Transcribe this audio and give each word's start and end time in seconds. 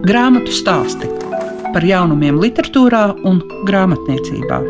Grāmatu 0.00 0.48
stāsti 0.48 1.08
par 1.74 1.84
jaunumiem, 1.84 2.38
literatūrā 2.40 3.02
un 3.28 3.42
grāmatniecībā. 3.68 4.60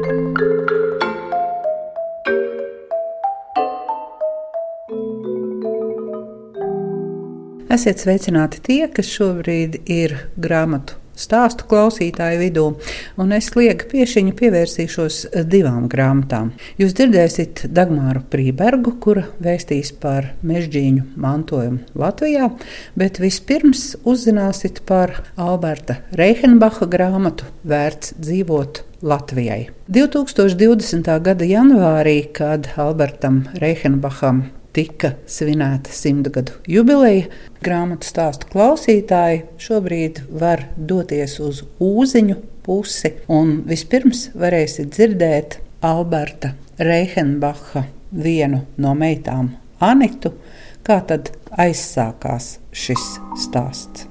Esiet 7.70 8.02
sveicināti 8.02 8.60
tie, 8.66 8.80
kas 8.90 9.12
šobrīd 9.14 9.80
ir 9.86 10.18
grāmatu 10.34 10.99
stāstu 11.20 11.66
klausītāju 11.70 12.40
vidū, 12.40 12.66
un 13.20 13.34
es 13.36 13.50
liegu 13.56 13.88
piešiņu 13.92 14.34
pievērsīšos 14.38 15.20
divām 15.50 15.88
grāmatām. 15.92 16.52
Jūs 16.80 16.96
dzirdēsiet 16.98 17.64
Dagmāru 17.76 18.24
Prībergu, 18.32 18.96
kura 19.02 19.26
vēstīs 19.42 19.92
par 20.02 20.32
mežģīņu 20.46 21.06
mantojumu 21.20 22.00
Latvijā, 22.00 22.50
bet 22.98 23.20
vispirms 23.22 23.94
uzzināsiet 24.08 24.82
par 24.88 25.20
Alberta 25.40 26.00
Reihenbacha 26.16 26.88
grāmatu 26.90 27.48
Vērts 27.68 28.16
dzīvot 28.20 28.84
Latvijai. 29.02 29.70
2020. 29.88 31.08
gada 31.24 31.48
janvārī, 31.48 32.22
kad 32.36 32.68
Albertam 32.80 33.44
Reihenbacham 33.60 34.48
tika 34.76 35.14
svinēta 35.30 35.92
simtgadu 35.94 36.58
jubileja. 36.70 37.28
Grāmatu 37.64 38.08
stāstu 38.08 38.48
klausītāji 38.52 39.44
šobrīd 39.60 40.22
var 40.30 40.66
doties 40.76 41.38
uz 41.44 41.64
ūziņu 41.82 42.38
pusi, 42.66 43.14
un 43.28 43.60
vispirms 43.68 44.28
varēsiet 44.38 44.92
dzirdēt 44.94 45.58
Alberta 45.86 46.54
Reihenbacha 46.80 47.86
vienu 48.10 48.64
no 48.80 48.94
meitām, 48.98 49.54
Anitu, 49.80 50.34
kā 50.84 51.00
tad 51.08 51.32
aizsākās 51.56 52.58
šis 52.72 53.10
stāsts. 53.46 54.09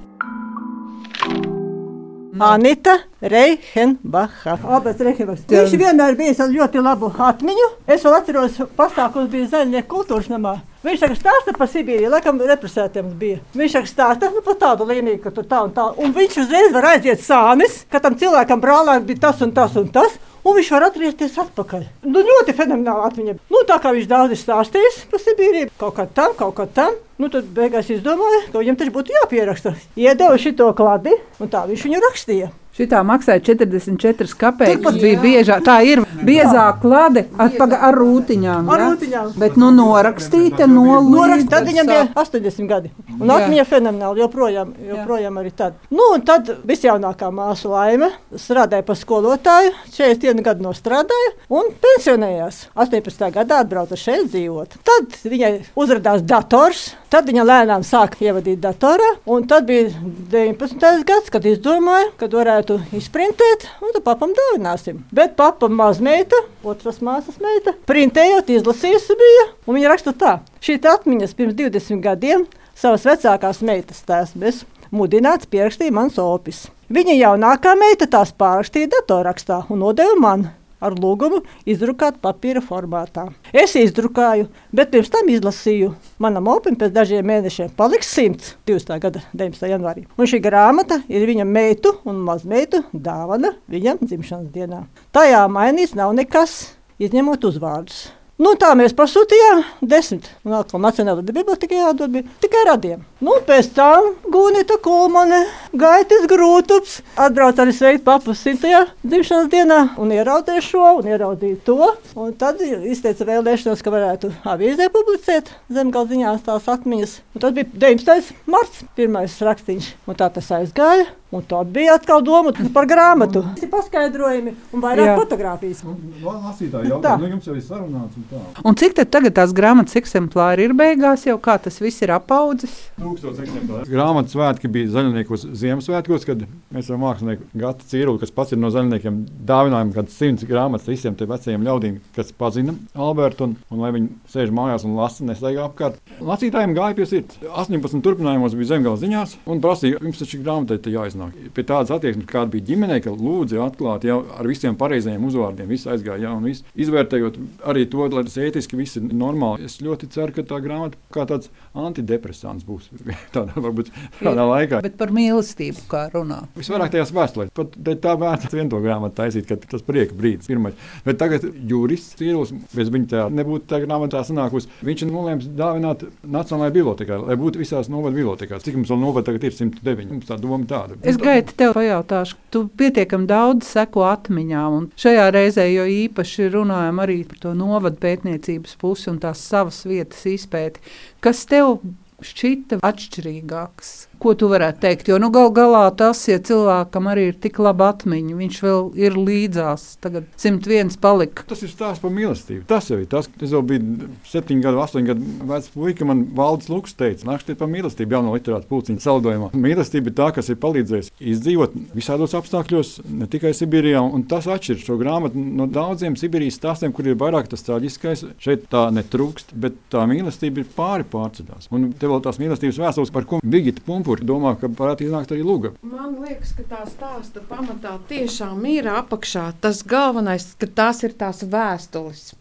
Anita 2.40 2.96
Reihenbacha. 3.20 4.56
Abas 4.64 4.96
Reihenbachs. 5.04 5.44
Viņš 5.50 5.74
vienmēr 5.76 6.16
bija 6.16 6.32
ar 6.40 6.48
ļoti 6.54 6.80
labu 6.80 7.10
atmiņu. 7.12 7.66
Es 7.84 8.06
vēl 8.06 8.16
atceros, 8.16 8.56
pasākums 8.78 9.28
bija 9.28 9.50
Zaļnieku 9.52 9.90
kultūras 9.92 10.30
namā. 10.32 10.54
Viņš 10.80 11.02
saka, 11.02 11.18
stāsta 11.18 11.52
par 11.58 11.68
Sibīriju, 11.68 12.08
laikam 12.14 12.40
represētiem 12.40 13.10
bija. 13.20 13.42
Viņš 13.52 13.74
saka, 13.76 13.90
stāsta 13.90 14.30
nu, 14.32 14.40
par 14.46 14.56
tādu 14.62 14.86
līniju, 14.88 15.20
ka 15.20 15.34
tur 15.36 15.44
tā 15.50 15.60
un 15.66 15.74
tā. 15.76 15.90
Un 16.00 16.14
viņš 16.16 16.38
uzreiz 16.46 16.72
var 16.72 16.94
aiziet 16.94 17.20
sānis, 17.20 17.82
ka 17.92 18.00
tam 18.00 18.16
cilvēkam 18.16 18.62
brālēm 18.62 19.04
bija 19.04 19.26
tas 19.26 19.44
un 19.44 19.52
tas 19.52 19.76
un 19.76 19.92
tas. 19.92 20.16
Un 20.40 20.56
viņš 20.56 20.70
var 20.72 20.86
atgriezties 20.86 21.36
atpakaļ. 21.42 21.84
Nu, 22.08 22.22
ļoti 22.24 22.54
fenomenāli 22.56 23.06
atmiņa. 23.10 23.36
Nu, 23.52 23.60
tā 23.68 23.76
kā 23.82 23.92
viņš 23.96 24.08
daudz 24.08 24.36
ir 24.36 24.40
stāstījis 24.40 25.02
par 25.10 25.24
Sibīriju, 25.24 25.72
kaut 25.80 25.98
kā 25.98 26.06
tam, 26.16 26.32
kaut 26.38 26.56
kā 26.56 26.68
tam. 26.78 26.96
Nu, 27.20 27.28
tad 27.32 27.50
beigās 27.56 27.90
izdomāja, 27.92 28.46
ka 28.48 28.62
viņam 28.62 28.80
taču 28.80 28.94
būtu 28.94 29.12
jāpieraksta. 29.18 29.74
Iedeva 30.00 30.40
šo 30.40 30.72
kladi, 30.76 31.12
un 31.40 31.52
tā 31.52 31.66
viņš 31.68 31.84
viņu 31.84 32.02
rakstīja. 32.06 32.52
Šitā 32.70 33.00
maksāja 33.02 33.42
44 33.42 34.36
kapeikas. 34.38 34.94
bija 35.02 35.18
biežā. 35.20 35.56
Tā 35.64 35.80
ir 35.84 36.04
biezā 36.24 36.68
klāte 36.80 37.24
ar, 37.36 37.50
ar 37.58 37.96
rūtiņām. 37.98 38.68
Ar 38.70 38.84
rūtiņām. 38.84 39.32
Bet 39.40 39.56
nu 39.60 39.72
norakstīta 39.74 40.68
no 40.70 41.00
Norakst, 41.10 41.48
Tad 41.50 41.66
viņam 41.66 41.86
bija 41.90 42.04
80 42.14 42.68
gadi. 42.70 42.92
Un 43.20 43.32
atmiņa 43.34 43.64
fenomenāli 43.68 44.22
joprojām, 44.22 44.70
joprojām 44.86 45.40
arī 45.42 45.50
tad. 45.56 45.74
Nu, 45.90 46.12
un 46.14 46.22
tad 46.22 46.48
visjaunākā 46.64 47.32
māsa 47.34 47.68
Laime 47.68 48.12
strādāja 48.38 48.86
par 48.86 48.96
skolotāju. 48.96 49.74
41 49.90 50.44
gadu 50.46 50.64
nostrādāja 50.68 51.34
un 51.50 51.72
pensionējās. 51.82 52.68
18. 52.76 53.30
gadā 53.34 53.60
atbrauca 53.64 53.98
šeit 53.98 54.30
dzīvot. 54.30 54.78
Tad 54.86 55.18
viņai 55.26 55.52
uzrādījās 55.74 56.22
dators. 56.22 56.94
Tad 57.10 57.26
viņa 57.26 57.42
lēnām 57.42 57.82
sāka 57.82 58.22
ievadīt 58.22 58.60
datorā. 58.62 59.16
Un 59.26 59.48
tad 59.50 59.66
bija 59.66 59.90
19. 60.30 61.02
gads, 61.08 61.32
kad 61.34 61.44
izdomāja, 61.50 62.12
ka 62.20 62.28
varētu 62.30 62.59
izprintēt, 62.96 63.66
un 63.80 63.94
tad 63.94 64.04
papam 64.04 64.34
dāvināsim. 64.36 65.04
Bet 65.14 65.36
papa 65.38 65.68
mazmeita, 65.72 66.36
otras 66.64 67.00
māsas 67.04 67.40
meita, 67.42 67.74
printējot, 67.88 68.52
izlasījusi 68.56 69.16
bija, 69.20 69.46
un 69.66 69.78
viņa 69.78 69.94
raksta 69.94 70.12
tā. 70.12 70.34
Šī 70.60 70.80
atmiņas 70.92 71.36
pirms 71.38 71.56
20 71.58 72.04
gadiem 72.04 72.46
savas 72.76 73.06
vecākās 73.08 73.62
meitas 73.66 74.04
tēsmes 74.04 74.64
mudināts 74.90 75.48
pierakstīja 75.50 75.94
mans 75.94 76.18
opis. 76.20 76.66
Viņa 76.90 77.14
jaunākā 77.16 77.76
meita 77.78 78.08
tās 78.10 78.32
pārrakstīja 78.34 78.90
datorrakstā 78.96 79.64
un 79.70 79.84
nodeva 79.84 80.16
man 80.18 80.48
ar 80.80 80.96
lūgumu 80.96 81.42
izdrukāt 81.68 82.18
papīra 82.22 82.62
formātā. 82.64 83.28
Es 83.52 83.76
izdrukāju, 83.78 84.48
bet 84.72 84.92
pirms 84.94 85.12
tam 85.12 85.28
izlasīju. 85.32 85.92
Manam 86.22 86.48
opim 86.52 86.76
pēc 86.80 86.94
dažiem 86.96 87.26
mēnešiem 87.30 87.72
paliks 87.78 88.12
120. 88.16 88.96
gada 89.02 89.24
19. 89.34 89.68
janvārī. 89.70 90.06
Un 90.16 90.30
šī 90.30 90.40
grāmata 90.44 91.02
ir 91.08 91.26
viņa 91.28 91.46
meitu 91.48 91.94
un 92.08 92.22
mazmeitu 92.26 92.84
dāvana 92.92 93.54
viņam 93.70 94.00
dzimšanas 94.04 94.48
dienā. 94.54 94.84
Tajā 95.14 95.44
mainīts 95.52 95.96
nav 95.98 96.14
nekas, 96.16 96.72
izņemot 97.00 97.44
uzvārdus. 97.50 98.08
Nu, 98.40 98.54
tā 98.56 98.70
mēs 98.72 98.94
pasūtījām 98.96 99.66
desmit. 99.84 100.30
Un 100.48 100.56
atkal 100.56 100.80
Nacionālajā 100.80 101.28
bibliotekā 101.28 101.82
jādod 101.82 102.22
tikai 102.40 102.62
radiem. 102.70 103.02
Nu, 103.20 103.34
pēc 103.44 103.66
tam 103.76 104.14
Gunita 104.32 104.78
Kulmane, 104.80 105.42
Gaitis 105.76 106.22
Grūtups, 106.30 106.94
atbrauc 107.20 107.58
arī 107.60 107.74
sveikt 107.76 108.06
papu 108.06 108.32
simtajā 108.32 108.86
dzimšanas 109.04 109.50
dienā 109.52 109.80
un 110.00 110.14
ieraudzīja 110.16 110.64
šo 110.64 110.86
un 111.02 111.10
ieraudzīja 111.12 111.60
to. 111.66 111.90
Un 112.16 112.32
tad 112.40 112.64
izteica 112.64 113.28
vēlēšanos, 113.28 113.84
ka 113.84 113.92
varētu 113.92 114.32
avīzē 114.48 114.88
publicēt 114.96 115.52
zemgalziņās 115.68 116.48
tās 116.48 116.72
atmiņas. 116.72 117.16
Un 117.36 117.44
tad 117.44 117.60
bija 117.60 117.68
19. 117.92 118.32
marts, 118.48 118.84
pirmais 118.96 119.36
rakstīns, 119.44 119.92
un 120.08 120.16
tā 120.16 120.32
tas 120.32 120.48
aizgāja. 120.56 121.10
Un 121.30 121.44
tad 121.46 121.68
bija 121.70 121.94
atkal 121.94 122.24
doma 122.26 122.50
par 122.74 122.88
grāmatu. 122.90 123.44
Tas 123.54 123.62
ir 123.62 123.70
paskaidrojumi 123.70 124.50
un 124.74 124.82
vairāk 124.82 125.12
fotografijas. 125.20 125.84
Lasītāji 126.24 126.90
jautā, 126.90 127.12
nu 127.22 127.28
jums 127.30 127.46
jau 127.46 127.54
ir 127.54 127.62
sarunāts 127.62 128.18
un 128.18 128.24
tā. 128.32 128.40
Un 128.66 128.78
cik 128.80 128.96
tad 128.98 129.12
tagad 129.14 129.36
tās 129.36 129.54
grāmatas 129.54 129.94
eksemplāri 130.00 130.66
ir 130.66 130.74
beigās 130.74 131.28
jau, 131.28 131.36
kā 131.38 131.54
tas 131.62 131.78
viss 131.78 132.02
ir 132.02 132.10
apaudzis? 132.16 132.74
Tūkstots 133.10 133.42
eksemplāri. 133.44 133.90
Grāmatas 133.90 134.34
svētki 134.34 134.70
bija 134.72 134.90
zaļniekos 134.96 135.46
Ziemassvētkos, 135.60 136.26
kad 136.28 136.44
mēs 136.74 136.90
ar 136.90 137.00
mākslinieku 137.02 137.48
Gatu 137.62 137.86
Cīrulu, 137.90 138.20
kas 138.22 138.34
pats 138.34 138.54
ir 138.54 138.60
no 138.62 138.72
zaļniekiem, 138.74 139.22
dāvinājām 139.46 139.94
kāds 139.96 140.18
simts 140.18 140.46
grāmatas 140.48 140.90
visiem 140.90 141.16
tiem 141.18 141.30
vecajiem 141.30 141.66
ļaudīm, 141.66 142.00
kas 142.16 142.32
pazina 142.36 142.74
Albertu 142.94 143.48
un, 143.48 143.56
un 143.70 143.84
lai 143.84 143.92
viņi 143.96 144.12
sēž 144.30 144.54
mājās 144.54 144.86
un 144.88 144.96
lasa, 144.98 145.26
nestaigā 145.28 145.66
apkārt. 145.68 146.00
Lasītājiem 146.24 146.76
gāja 146.78 146.98
pie 146.98 147.08
sirds. 147.10 147.40
18 147.50 148.04
turpinājumos 148.06 148.56
bija 148.58 148.74
zemgala 148.74 149.00
ziņās 149.00 149.36
un 149.50 149.62
prasīja, 149.64 150.02
jums 150.02 150.22
taču 150.22 150.42
grāmatai 150.44 150.80
jāiznāk 150.94 151.20
iznāk. 151.20 151.52
Pie 151.54 151.64
tādas 151.64 151.90
attieksmes, 151.94 152.26
kāda 152.28 152.50
bija 152.54 152.66
ģimenē, 152.70 153.00
ka 153.04 153.12
lūdzu 153.12 153.60
atklāt 153.64 154.04
jau 154.04 154.20
ar 154.36 154.46
visiem 154.46 154.76
pareizajiem 154.76 155.24
uzvārdiem, 155.24 155.68
viss 155.68 155.86
aizgāja 155.86 156.28
jau 156.28 156.36
un 156.38 156.44
viss. 156.48 156.64
Izvērtējot 156.74 157.38
arī 157.64 157.86
to, 157.90 158.06
lai 158.08 158.24
tas 158.24 158.38
ētiski 158.38 158.78
viss 158.78 158.96
ir 158.96 159.08
normāli. 159.10 159.64
Es 159.64 159.80
ļoti 159.80 160.10
ceru, 160.10 160.34
ka 160.36 160.42
tā 160.42 160.60
grāmata 160.62 160.98
kā 161.12 161.26
tāds 161.28 161.50
antidepresants 161.74 162.64
būs 162.66 162.90
tādā, 163.34 163.54
varbūt, 163.56 163.90
tādā 164.20 164.46
laikā. 164.50 164.80
Bet 164.84 164.96
par 165.00 165.12
mīlestību 165.14 165.86
kā 165.90 166.04
runā. 166.14 166.42
Visvairāk 166.58 166.94
tajās 166.94 167.12
vēstulēs. 167.16 167.52
Pat 167.56 167.76
tā 168.04 168.14
vērts 168.20 168.54
vienu 168.54 168.70
to 168.72 168.80
grāmatu 168.84 169.18
taisīt, 169.20 169.48
ka 169.48 169.58
tas 169.60 169.84
prieka 169.86 170.16
brīdis 170.18 170.50
pirmais. 170.50 170.76
Bet 171.06 171.20
tagad 171.20 171.46
jurists 171.70 172.18
Cīrulis, 172.20 172.52
bez 172.74 172.92
viņa 172.92 173.10
tā 173.10 173.26
nebūtu 173.34 173.68
tā 173.70 173.80
grāmatā 173.84 174.22
sanākusi, 174.26 174.70
viņš 174.86 175.06
ir 175.06 175.12
nolēmis 175.12 175.48
dāvināt 175.58 176.04
Nacionālajai 176.24 176.76
bibliotekai, 176.76 177.18
lai 177.24 177.38
būtu 177.40 177.62
visās 177.62 177.90
novada 177.92 178.16
bibliotekās. 178.16 178.64
Cik 178.66 178.78
mums 178.78 178.92
vēl 178.92 179.02
novada 179.02 179.30
tagad 179.30 179.46
ir 179.48 179.56
109? 179.56 180.10
Mums 180.10 180.28
tā 180.28 180.38
doma 180.40 180.66
tāda. 180.70 180.98
Es 181.06 181.18
gaidu 181.20 181.56
tev 181.56 181.74
pajautāšu, 181.76 182.38
tu 182.52 182.64
pietiekami 182.80 183.28
daudz 183.30 183.68
seko 183.70 184.04
atmiņām, 184.10 184.76
un 184.80 184.88
šajā 185.00 185.28
reizē 185.34 185.66
jo 185.70 185.86
īpaši 185.90 186.50
runājam 186.54 187.00
arī 187.02 187.22
par 187.28 187.42
to 187.44 187.54
novadu 187.56 188.00
pētniecības 188.02 188.76
pusi 188.80 189.10
un 189.12 189.20
tās 189.22 189.42
savas 189.46 189.82
vietas 189.88 190.24
izpēti. 190.28 190.82
Kas 191.24 191.44
tev 191.50 191.80
šķita 192.24 192.80
atšķirīgāks? 192.84 194.09
Ko 194.20 194.34
tu 194.36 194.50
varētu 194.50 194.82
teikt? 194.82 195.08
Jo 195.08 195.16
nu, 195.22 195.30
gal 195.32 195.48
galā 195.56 195.86
tas, 195.96 196.20
ja 196.28 196.36
cilvēkam 196.44 197.06
arī 197.08 197.30
ir 197.30 197.36
tik 197.40 197.56
laba 197.62 197.90
atmiņa, 197.94 198.34
viņš 198.36 198.58
vēl 198.66 198.82
ir 199.00 199.16
līdzās. 199.16 199.86
Tagad 200.04 200.26
101 200.36 200.98
palika. 201.00 201.46
Tas 201.48 201.62
ir 201.64 201.72
stāsts 201.72 202.02
par 202.02 202.12
mīlestību. 202.12 202.66
Tas 202.68 202.90
jau 202.92 202.98
ir 203.00 203.08
tas, 203.08 203.30
kas 203.40 203.54
jau 203.54 203.62
bija 203.64 203.80
7 204.28 204.60
gadu, 204.60 204.82
8 204.84 205.08
gadu 205.08 205.30
vecs 205.48 205.70
puika. 205.72 206.04
Man 206.10 206.26
valdes 206.36 206.68
lūks 206.68 206.92
teica, 207.00 207.24
nākšķiet 207.30 207.60
par 207.62 207.70
mīlestību 207.72 208.16
jauno 208.18 208.34
literātu 208.36 208.68
pulciņu 208.68 209.00
saldojumā. 209.06 209.48
Mīlestība 209.56 210.12
ir 210.12 210.16
tā, 210.20 210.28
kas 210.36 210.52
ir 210.52 210.60
palīdzējusi 210.60 211.16
izdzīvot 211.32 211.78
visādos 211.96 212.36
apstākļos, 212.36 212.92
ne 213.22 213.30
tikai 213.30 213.54
Sibīrijā. 213.56 214.04
Un 214.04 214.26
tas 214.28 214.50
atšķir 214.52 214.84
šo 214.84 214.98
grāmatu 215.00 215.40
no 215.40 215.64
daudziem 215.70 216.18
Sibīrijas 216.20 216.60
stāstiem, 216.60 216.92
kur 216.92 217.08
ir 217.08 217.16
vairāk 217.20 217.48
tas 217.48 217.64
traģiskais. 217.64 218.26
Šeit 218.42 218.68
tā 218.72 218.86
netrūkst, 218.92 219.56
bet 219.56 219.80
tā 219.92 220.04
mīlestība 220.10 220.60
ir 220.60 220.70
pāri 220.76 221.08
pārcedās. 221.08 221.72
Un 221.72 221.90
te 221.96 222.10
vēl 222.10 222.20
tās 222.24 222.40
mīlestības 222.42 222.84
vēstules, 222.84 223.14
par 223.14 223.24
ko 223.30 223.40
Vigita 223.40 223.80
Pumpa 223.86 224.09
kur 224.10 224.24
domā, 224.26 224.56
ka 224.58 224.66
varētu 224.66 225.06
iznākt 225.06 225.30
arī 225.30 225.46
lūga. 225.46 225.74
Man 225.86 226.18
liekas, 226.24 226.50
ka 226.58 226.66
tā 226.66 226.82
stāsta 226.90 227.44
pamatā 227.46 227.94
tiešām 228.10 228.66
ir 228.66 228.90
apakšā. 228.90 229.46
Tas 229.62 229.84
galvenais, 229.86 230.50
ka 230.58 230.66
tās 230.82 231.04
ir 231.06 231.14
tās 231.20 231.44
vēstules. 231.46 232.32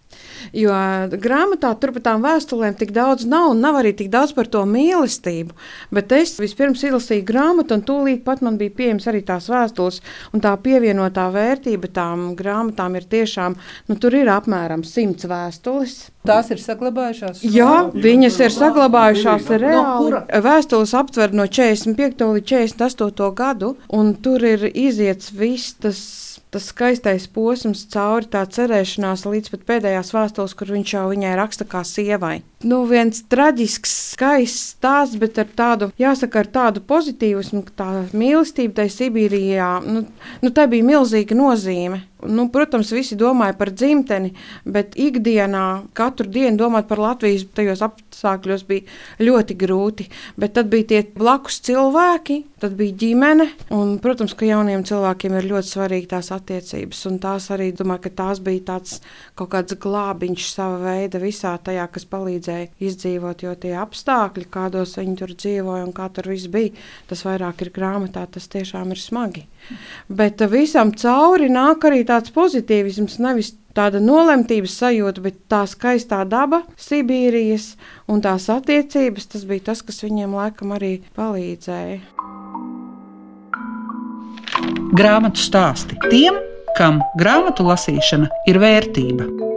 Jo 0.56 0.74
grāmatā 1.12 1.72
tur 1.80 1.94
par 1.96 2.04
tām 2.06 2.24
vēstulēm 2.26 2.78
tik 2.80 2.94
daudz 2.96 3.26
nav, 3.30 3.52
un 3.54 3.64
nav 3.64 3.80
arī 3.82 3.94
tik 3.98 4.10
daudz 4.14 4.34
par 4.38 4.50
to 4.52 4.64
mīlestību. 4.70 5.56
Bet 5.96 6.14
es 6.16 6.38
vispirms 6.42 6.84
izlasīju 6.88 7.26
grāmatu, 7.28 7.78
un 7.78 7.84
tūlīt 7.86 8.24
pat 8.26 8.44
man 8.46 8.58
bija 8.60 8.74
pieejams 8.78 9.10
arī 9.12 9.22
tās 9.28 9.50
vēstules. 9.52 10.02
Un 10.34 10.44
tā 10.44 10.56
pievienotā 10.64 11.28
vērtība 11.34 11.92
tām 11.94 12.32
grāmatām 12.40 12.98
ir 13.00 13.10
tiešām, 13.10 13.58
nu, 13.90 14.00
tur 14.00 14.18
ir 14.18 14.32
apmēram 14.34 14.86
simts 14.88 15.28
vēstules. 15.30 16.00
Tās 16.30 16.50
ir 16.52 16.60
saglabājušās? 16.62 17.44
Jā, 17.48 17.90
viņas 17.96 18.40
ir 18.44 18.54
saglabājušās 18.54 19.48
reāli. 19.56 20.12
No 20.14 20.42
Vēstules 20.44 20.94
aptver 20.98 21.34
no 21.36 21.48
45. 21.48 22.26
līdz 22.36 22.50
48. 22.76 23.30
gadu, 23.38 23.76
un 23.96 24.14
tur 24.20 24.44
ir 24.46 24.68
iziets 24.74 25.32
viss 25.36 25.78
tas 25.80 26.02
tas 26.54 26.70
skaistais 26.72 27.28
posms 27.30 27.86
cauri 27.94 28.30
tā 28.34 28.42
cerēšanās 28.50 29.26
līdz 29.30 29.52
pat 29.54 29.66
pēdējās 29.70 30.14
vēstules, 30.16 30.56
kur 30.58 30.72
viņš 30.74 30.94
jau 30.96 31.06
viņai 31.12 31.34
raksta 31.38 31.68
kā 31.70 31.84
sievai. 31.86 32.40
Nu, 32.66 32.82
viens 32.90 33.22
traģisks, 33.32 33.92
skaists 34.16 34.74
stāsts, 34.74 35.20
bet 35.22 35.38
ar 35.40 35.48
tādu, 35.56 35.92
jāsaka, 36.02 36.42
ar 36.42 36.50
tādu 36.52 36.84
pozitīvismu, 36.90 37.64
ka 37.70 37.76
tā 37.84 37.90
mīlestība 38.12 38.82
tai 38.82 38.90
Sibīrijā, 38.92 39.70
nu, 39.86 40.04
nu 40.44 40.52
tā 40.56 40.66
bija 40.72 40.88
milzīga 40.90 41.38
nozīme. 41.38 42.04
Nu, 42.28 42.50
protams, 42.52 42.90
visi 42.92 43.16
domāja 43.16 43.54
par 43.56 43.70
dzimteni, 43.72 44.34
bet 44.68 44.98
ikdienā 45.00 45.86
katru 45.96 46.28
dienu 46.28 46.60
domāt 46.60 46.90
par 46.90 47.00
Latvijas 47.00 47.46
tajos 47.56 47.80
apstākļos 47.86 48.66
bija 48.68 49.24
ļoti 49.24 49.56
grūti. 49.56 50.10
Bet 50.36 50.58
tad 50.58 50.68
bija 50.74 50.90
tie 50.90 51.00
blakus 51.16 51.62
cilvēki, 51.64 52.42
tad 52.60 52.76
bija 52.80 52.98
ģimene. 53.06 53.48
Un, 53.72 53.96
protams, 54.04 54.36
ka 54.36 54.50
jauniem 54.50 54.84
cilvēkiem 54.88 55.38
ir 55.40 55.48
ļoti 55.54 55.72
svarīgi 55.72 56.10
tās 56.12 56.34
attiecības. 56.36 57.06
Un 57.08 57.22
tās 57.24 57.48
arī, 57.56 57.70
domāju, 57.80 58.04
ka 58.10 58.14
tās 58.20 58.44
bija 58.44 58.66
tāds 58.74 59.00
kaut 59.40 59.54
kāds 59.56 59.80
glābiņš 59.80 60.52
sava 60.52 60.82
veida 60.84 61.24
visā 61.24 61.56
tajā, 61.64 61.88
kas 61.94 62.08
palīdzēja 62.12 62.68
izdzīvot. 62.84 63.48
Jo 63.48 63.56
tie 63.56 63.78
apstākļi, 63.80 64.50
kādos 64.52 64.98
viņi 65.00 65.16
tur 65.24 65.38
dzīvoja 65.40 65.88
un 65.88 65.96
kā 65.96 66.12
tur 66.12 66.28
viss 66.34 66.52
bija, 66.52 66.76
tas 67.08 67.24
vairāk 67.24 67.64
ir 67.64 67.72
grāmatā, 67.80 68.28
tas 68.28 68.52
tiešām 68.52 68.92
ir 68.92 69.00
smagi. 69.00 69.48
Bet 70.10 70.42
visam 70.52 70.92
cauri 70.98 71.50
nāk 71.54 71.86
arī 71.90 72.04
tāds 72.08 72.34
pozitīvisms, 72.34 73.20
nevis 73.22 73.54
tāda 73.78 74.02
nolemtības 74.04 74.76
sajūta, 74.82 75.24
bet 75.24 75.42
tā 75.52 75.64
skaistā 75.70 76.24
daba, 76.28 76.64
Sibīrijas 76.80 77.76
un 78.10 78.24
tās 78.26 78.50
attiecības, 78.52 79.30
tas 79.34 79.46
bija 79.50 79.70
tas, 79.72 79.84
kas 79.86 80.02
viņiem 80.06 80.34
laikam 80.40 80.74
arī 80.78 81.00
palīdzēja. 81.18 82.00
Grāmatu 85.00 85.40
stāsti 85.40 86.00
tiem, 86.10 86.40
kam 86.78 87.04
grāmatu 87.20 87.68
lasīšana 87.68 88.32
ir 88.50 88.60
vērtība. 88.62 89.49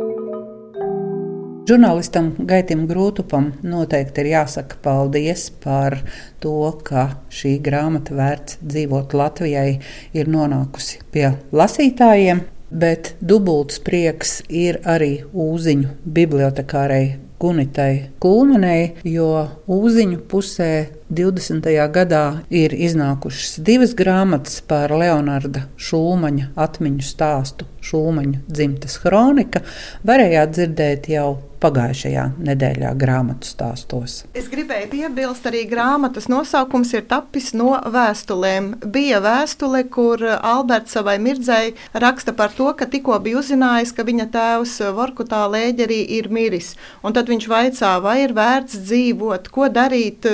Žurnālistam 1.73 2.27
Gaitam 2.45 2.83
Grūtupam 2.85 3.47
noteikti 3.65 4.21
ir 4.21 4.27
jāsaka 4.35 4.77
paldies 4.85 5.47
par 5.63 5.95
to, 6.43 6.53
ka 6.85 7.05
šī 7.33 7.55
grāmata 7.65 8.13
vērts 8.19 8.59
dzīvot 8.61 9.15
Latvijai 9.17 9.79
ir 10.13 10.29
nonākusi 10.29 11.01
pie 11.15 11.31
lasītājiem. 11.49 12.43
Bet 12.69 13.15
dubults 13.25 13.81
prieks 13.87 14.43
ir 14.53 14.83
arī 14.85 15.23
Uziņu 15.33 15.95
bibliotekārei 16.05 17.07
Gunitai 17.41 18.11
Kulmanei, 18.21 18.91
jo 19.09 19.31
Uziņu 19.65 20.21
pusē 20.29 20.73
20. 21.13 21.67
gadā 21.93 22.41
ir 22.49 22.73
iznākušas 22.73 23.59
divas 23.61 23.93
grāmatas 23.93 24.63
par 24.65 24.95
Leonarda 24.97 25.67
Šūmaņa 25.77 26.55
atmiņu 26.57 27.05
stāstu, 27.05 27.69
Šūmaņa 27.85 28.45
dzimtas 28.49 28.97
kronika. 29.03 29.61
Varējāt 30.09 30.55
dzirdēt 30.57 31.11
jau 31.13 31.31
pagājušajā 31.63 32.25
nedēļā 32.43 32.93
grāmatu 32.99 33.47
stāstos. 33.47 34.23
Es 34.39 34.49
gribēju 34.53 34.89
piebilst, 34.93 35.47
arī 35.49 35.63
grāmatas 35.71 36.29
nosaukums 36.33 36.93
ir 36.97 37.05
tapis 37.11 37.53
no 37.57 37.77
vēstulēm. 37.95 38.73
Bija 38.95 39.21
vēstule, 39.23 39.85
kur 39.93 40.23
Alberts 40.35 40.97
savai 40.97 41.19
mirdzēji 41.23 41.77
raksta 42.03 42.35
par 42.39 42.55
to, 42.57 42.71
ka 42.79 42.89
tikko 42.91 43.19
bija 43.23 43.41
uzzinājis, 43.43 43.95
ka 43.97 44.07
viņa 44.09 44.29
tēvs 44.35 44.75
Vorkutā 44.97 45.45
lēģerī 45.53 46.01
ir 46.19 46.31
miris. 46.33 46.75
Un 47.07 47.15
tad 47.17 47.31
viņš 47.31 47.49
vaicā, 47.51 47.95
vai 48.03 48.19
ir 48.25 48.35
vērts 48.37 48.81
dzīvot, 48.89 49.51
ko 49.55 49.69
darīt 49.73 50.27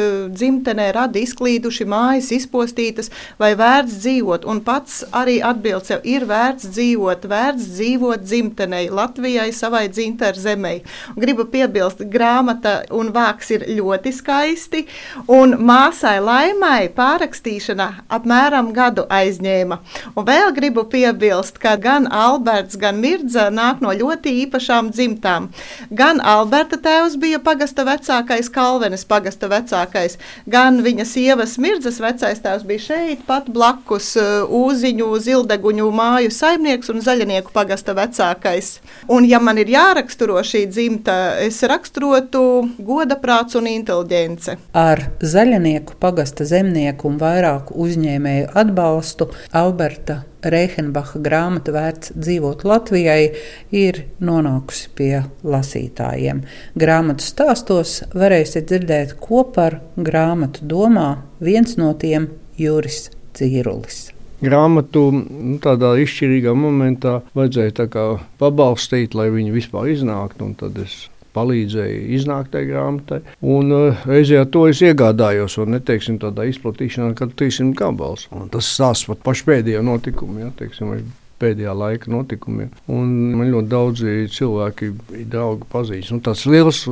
dzimtenē, 0.69 0.93
radi 0.93 1.23
izklīduši, 1.25 1.87
mājas 1.89 2.29
izpostītas, 2.35 3.11
vai 3.39 3.55
vērts 3.57 4.01
dzīvot. 4.03 4.45
Un 4.45 4.61
pats 4.61 5.05
arī 5.13 5.41
atbild 5.41 5.87
sev, 5.87 6.03
ir 6.05 6.27
vērts 6.29 6.69
dzīvot, 6.75 7.25
vērts 7.25 7.69
dzīvot 7.73 8.21
dzimtenei, 8.23 8.91
Latvijai, 8.91 9.51
savai 9.53 9.89
dzimteru 9.89 10.39
zemei. 10.39 10.83
Gribu 11.17 11.47
piebilst, 11.49 12.05
grāmata 12.13 12.85
un 12.93 13.13
vāks 13.13 13.51
ir 13.55 13.65
ļoti 13.79 14.13
skaisti. 14.13 14.85
Un 15.29 15.57
māsai 15.57 16.19
Laimai 16.21 16.91
pārrakstīšana 16.93 18.05
apmēram 18.13 18.73
gadu 18.77 19.07
aizņēma. 19.09 19.81
Un 20.15 20.29
vēl 20.29 20.53
gribu 20.57 20.85
piebilst, 20.85 21.59
ka 21.59 21.77
gan 21.81 22.11
Alberts, 22.13 22.77
gan 22.77 23.01
Mirdza 23.01 23.49
nāk 23.51 23.81
no 23.81 23.95
ļoti 23.95 24.35
īpašām 24.45 24.93
dzimtām. 24.93 25.49
Gan 25.91 26.21
Alberta 26.21 26.77
tēvs 26.77 27.17
bija 27.17 27.41
pagasta 27.41 27.87
vecākais, 27.89 28.53
Kalvenes 28.53 29.07
pagasta 29.09 29.49
vecākais, 29.49 30.19
gan 30.47 30.58
viņa 30.85 31.05
sievas 31.09 31.57
Mirdzas 31.63 32.01
vecais 32.03 32.41
tēvs 32.45 32.65
bija 32.69 32.85
šeit 32.85 33.25
pat 33.29 33.49
blakusŪziņu, 33.55 35.09
Zildeguņu 35.25 35.89
māju 35.95 36.33
saimnieks 36.35 36.93
un 36.93 37.03
Zaļnieku 37.05 37.53
pagasta 37.55 37.95
vecākais. 37.97 38.79
Un 39.13 39.27
ja 39.29 39.41
man 39.43 39.61
ir 39.63 39.71
jāraksturo 39.73 40.41
šī 40.45 40.65
dzimta, 40.71 41.39
es 41.45 41.61
raksturotu 41.63 42.43
goda 42.79 43.19
prāts 43.21 43.59
un 43.59 43.71
inteliģence. 43.71 44.59
Ar 44.77 45.07
zaļnieku, 45.21 45.99
pagasta 46.03 46.47
zemnieku 46.49 47.09
un 47.11 47.21
vairāku 47.23 47.79
uzņēmēju 47.87 48.51
atbalstu 48.59 49.31
Alberta 49.57 50.23
Reihenbacha 50.43 51.21
grāmata 51.23 51.73
vērts 51.75 52.13
dzīvot 52.15 52.63
Latvijai 52.69 53.33
ir 53.75 54.05
nonākusi 54.23 54.93
pie 54.99 55.15
lasītājiem. 55.43 56.45
Grāmatu 56.79 57.27
stāstos 57.27 58.03
varēsiet 58.15 58.71
dzirdēt, 58.71 59.17
ko 59.23 59.43
par 59.55 59.81
grāmatu 59.97 60.69
domā 60.69 61.11
viens 61.43 61.75
no 61.81 61.91
tiem 61.99 62.31
Juris 62.59 63.09
Cīrulis 63.39 64.09
grāmatu 64.39 65.09
nu, 65.15 65.57
tādā 65.63 65.97
izšķirīgā 65.99 66.53
momentā 66.55 67.19
vajadzēja 67.35 67.89
pabalstīt, 68.39 69.17
lai 69.19 69.29
viņi 69.35 69.55
vispār 69.55 69.91
iznāktu. 69.95 70.53
Tad 70.61 70.79
es 70.85 71.09
palīdzēju 71.39 72.03
iznākt 72.19 72.53
tajā 72.55 72.73
grāmatai. 72.73 73.23
Un 73.57 73.73
uh, 73.75 74.05
reizē 74.09 74.45
to 74.53 74.67
es 74.73 74.83
iegādājos, 74.85 75.59
un 75.63 75.77
neteiksim 75.77 76.19
tādā 76.23 76.49
izplatīšanā, 76.51 77.15
kad 77.19 77.33
300 77.39 77.79
gabals. 77.79 78.29
Un 78.35 78.51
tas 78.53 78.69
stāsts 78.75 79.09
par 79.09 79.23
pašu 79.31 79.49
pēdējo 79.49 79.87
notikumu. 79.87 80.43
Ja, 80.45 80.53
teiksim, 80.59 80.93
pēdējā 81.41 81.75
laika 81.79 82.13
notikumiem. 82.13 82.71
Un 82.93 83.13
man 83.39 83.53
ļoti 83.53 83.71
daudzi 83.73 84.15
cilvēki, 84.35 84.91
draugi 85.31 85.69
pazīst. 85.73 86.13
Un 86.15 86.23
tāds 86.25 86.45
liels 86.51 86.85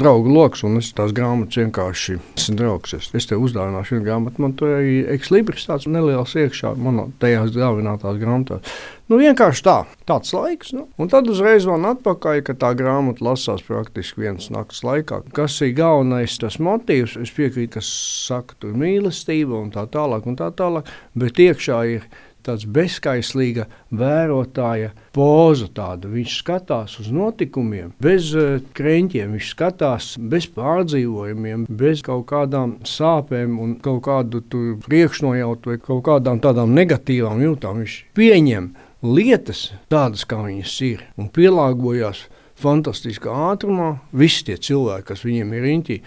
draugu 0.00 0.32
lokus, 0.34 0.64
un 0.66 0.80
es 0.80 0.92
tās 0.96 1.14
grāmatas 1.16 1.62
vienkārši 1.62 2.18
esmu 2.36 2.58
draugs. 2.60 2.96
Es, 2.98 3.10
es 3.16 3.28
tev 3.30 3.44
uzdāvināšu 3.46 3.96
vienu 3.96 4.08
grāmatu, 4.08 4.44
man 4.44 4.56
tur 4.58 4.76
arī 4.78 4.98
ekslibris 5.14 5.68
tāds 5.70 5.88
neliels 5.90 6.36
iekšā, 6.38 6.74
man 6.80 7.14
tajās 7.22 7.54
dāvinātās 7.56 8.20
grāmatās. 8.20 8.76
Nu, 9.04 9.18
vienkārši 9.20 9.64
tā, 9.66 9.76
tāds 10.08 10.32
laiks. 10.32 10.70
Nu. 10.72 10.86
Un 10.96 11.10
tad 11.12 11.28
uzreiz 11.28 11.66
man 11.68 11.84
atpakaļ, 11.90 12.38
ka 12.46 12.54
tā 12.56 12.70
grāmata 12.78 13.26
lasās 13.26 13.64
praktiski 13.66 14.24
vienas 14.24 14.48
naktas 14.52 14.80
laikā. 14.86 15.20
Kas 15.36 15.58
ir 15.64 15.74
galvenais 15.76 16.38
tas 16.40 16.56
motīvs? 16.56 17.18
Es 17.20 17.32
piekrītu, 17.36 17.74
kas 17.76 17.90
saka, 18.24 18.56
tur 18.62 18.72
mīlestība 18.80 19.58
un 19.60 19.68
tā 19.74 19.84
tālāk, 19.92 20.24
un 20.30 20.40
tā 20.40 20.48
tālāk, 20.56 20.88
bet 21.20 21.42
iekšā 21.44 21.82
ir 21.98 22.08
tāds 22.46 22.66
bezskaislīga 22.70 23.66
vērotāja 23.94 24.92
poza. 25.16 25.70
Tāda. 25.74 26.10
Viņš 26.12 26.36
skatās 26.42 26.98
uz 27.02 27.10
notikumiem 27.14 27.92
bez 28.02 28.30
uh, 28.36 28.60
krēķiem, 28.76 29.34
viņš 29.34 29.50
skatās 29.54 30.10
bez 30.20 30.46
pārdzīvojumiem, 30.54 31.66
bez 31.68 32.04
kaut 32.06 32.26
kādām 32.30 32.78
sāpēm 32.86 33.58
un 33.62 33.76
kaut 33.84 34.04
kādu 34.06 34.44
priekšnojautu 34.84 35.72
vai 35.72 35.78
kaut 35.82 36.04
kādām 36.06 36.42
tādām 36.44 36.74
negatīvām 36.76 37.42
jūtām. 37.42 37.82
Viņš 37.82 37.98
pieņem 38.16 38.70
lietas 39.04 39.66
tādas, 39.92 40.24
kā 40.28 40.40
viņas 40.44 40.78
ir, 40.86 41.04
un 41.20 41.28
pielāgojas 41.32 42.26
fantastiskā 42.60 43.34
ātrumā. 43.50 43.90
Visi 44.14 44.46
tie 44.48 44.56
cilvēki, 44.60 45.06
kas 45.10 45.24
viņiem 45.26 45.52
ir 45.56 45.66
riņķī, 45.68 45.98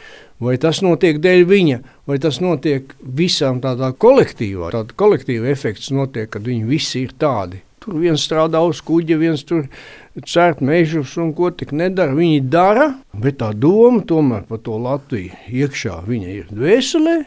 vai 0.44 0.58
tas 0.62 0.82
notiek 0.86 1.20
dēļ 1.24 1.46
viņa, 1.50 1.80
vai 2.10 2.18
tas 2.24 2.42
notiek 2.44 2.94
visām 3.02 3.62
tādā 3.64 3.92
kolektīvā. 3.94 4.72
Tāda 4.76 4.98
kolektīva 4.98 5.52
efekts 5.52 5.92
notiek, 5.96 6.30
kad 6.34 6.48
viņi 6.48 6.68
visi 6.70 7.06
ir 7.06 7.16
tādi. 7.20 7.64
Tur 7.84 8.02
viens 8.02 8.24
strādā 8.24 8.60
uz 8.68 8.82
kuģa, 8.84 9.16
viens 9.20 9.46
tur 9.48 9.68
cērt 10.28 10.60
mežus 10.66 11.14
un 11.22 11.32
ko 11.38 11.54
tik 11.56 11.72
nedara. 11.72 12.16
Viņi 12.18 12.44
dara, 12.52 12.90
bet 13.16 13.40
tā 13.40 13.54
doma 13.56 14.04
tomēr 14.08 14.44
par 14.50 14.60
to 14.66 14.76
Latviju 14.82 15.38
iekšā 15.48 16.02
viņa 16.08 16.36
ir 16.36 16.52
dvēselē. 16.52 17.18